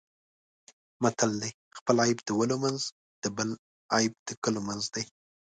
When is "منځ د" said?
2.63-3.25